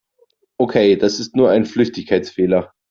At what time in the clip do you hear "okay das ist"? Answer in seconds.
0.57-1.35